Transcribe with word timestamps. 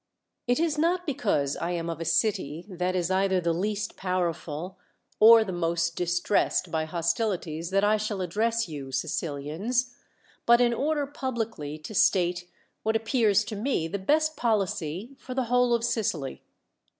It 0.47 0.59
is 0.59 0.79
not 0.79 1.05
because 1.05 1.55
I 1.57 1.73
am 1.73 1.87
of 1.87 2.01
a 2.01 2.05
city 2.05 2.65
that 2.69 2.95
is 2.95 3.11
either 3.11 3.39
tli*^ 3.39 3.53
least 3.53 3.95
powerful, 3.95 4.79
or 5.19 5.43
the 5.43 5.51
most 5.51 5.95
distressed 5.95 6.71
by 6.71 6.85
hos 6.85 7.13
tilities 7.13 7.69
that 7.69 7.83
I 7.83 7.97
shall 7.97 8.19
address 8.19 8.67
you, 8.67 8.91
Sicilians, 8.91 9.93
but 10.47 10.59
in 10.59 10.73
order 10.73 11.05
publicly 11.05 11.77
to 11.77 11.93
state 11.93 12.49
what 12.81 12.95
appears 12.95 13.43
to 13.43 13.55
me 13.55 13.87
the 13.87 13.99
best 13.99 14.35
policy 14.35 15.13
for 15.19 15.35
the 15.35 15.43
whole 15.53 15.71
of 15.71 15.83
Sicily. 15.83 16.41